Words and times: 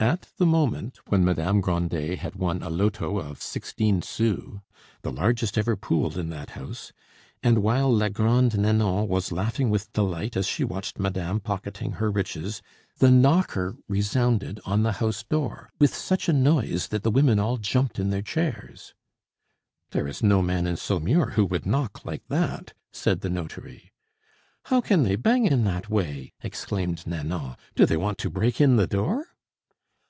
At 0.00 0.28
the 0.36 0.44
moment 0.44 0.98
when 1.06 1.24
Madame 1.24 1.62
Grandet 1.62 2.18
had 2.18 2.34
won 2.36 2.60
a 2.62 2.68
loto 2.68 3.16
of 3.16 3.40
sixteen 3.40 4.02
sous, 4.02 4.58
the 5.00 5.10
largest 5.10 5.56
ever 5.56 5.76
pooled 5.76 6.18
in 6.18 6.28
that 6.28 6.50
house, 6.50 6.92
and 7.42 7.62
while 7.62 7.90
la 7.90 8.10
Grande 8.10 8.58
Nanon 8.58 9.08
was 9.08 9.32
laughing 9.32 9.70
with 9.70 9.90
delight 9.94 10.36
as 10.36 10.46
she 10.46 10.62
watched 10.62 10.98
madame 10.98 11.40
pocketing 11.40 11.92
her 11.92 12.10
riches, 12.10 12.60
the 12.98 13.10
knocker 13.10 13.76
resounded 13.88 14.60
on 14.66 14.82
the 14.82 14.92
house 14.92 15.22
door 15.22 15.70
with 15.78 15.94
such 15.94 16.28
a 16.28 16.34
noise 16.34 16.88
that 16.88 17.02
the 17.02 17.10
women 17.10 17.38
all 17.38 17.56
jumped 17.56 17.98
in 17.98 18.10
their 18.10 18.20
chairs. 18.20 18.92
"There 19.92 20.06
is 20.06 20.22
no 20.22 20.42
man 20.42 20.66
in 20.66 20.76
Saumur 20.76 21.30
who 21.30 21.46
would 21.46 21.64
knock 21.64 22.04
like 22.04 22.28
that," 22.28 22.74
said 22.92 23.22
the 23.22 23.30
notary. 23.30 23.90
"How 24.64 24.82
can 24.82 25.02
they 25.04 25.16
bang 25.16 25.46
in 25.46 25.64
that 25.64 25.88
way!" 25.88 26.34
exclaimed 26.42 27.06
Nanon; 27.06 27.56
"do 27.74 27.86
they 27.86 27.96
want 27.96 28.18
to 28.18 28.28
break 28.28 28.60
in 28.60 28.76
the 28.76 28.86
door?" 28.86 29.28